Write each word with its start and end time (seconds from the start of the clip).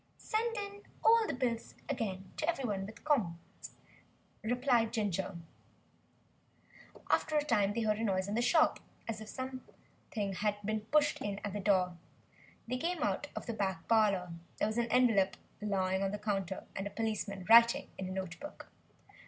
"Send 0.17 0.57
in 0.57 0.81
all 1.05 1.27
the 1.27 1.33
bills 1.35 1.75
again 1.87 2.31
to 2.37 2.49
everybody 2.49 2.85
'with 2.85 3.03
comp'ts,'" 3.03 3.75
replied 4.41 4.91
Ginger. 4.91 5.37
After 7.11 7.37
a 7.37 7.43
time 7.43 7.73
they 7.73 7.81
heard 7.81 7.99
a 7.99 8.03
noise 8.03 8.27
in 8.27 8.33
the 8.33 8.41
shop, 8.41 8.79
as 9.07 9.21
if 9.21 9.29
something 9.29 10.33
had 10.33 10.55
been 10.65 10.81
pushed 10.85 11.21
in 11.21 11.37
at 11.43 11.53
the 11.53 11.59
door. 11.59 11.97
They 12.67 12.77
came 12.77 13.03
out 13.03 13.27
of 13.35 13.45
the 13.45 13.53
back 13.53 13.87
parlour. 13.87 14.31
There 14.57 14.65
was 14.67 14.79
an 14.79 14.91
envelope 14.91 15.37
lying 15.61 16.01
on 16.01 16.09
the 16.09 16.17
counter, 16.17 16.63
and 16.75 16.87
a 16.87 16.89
policeman 16.89 17.45
writing 17.47 17.89
in 17.99 18.07
a 18.07 18.11
note 18.11 18.39
book! 18.39 18.71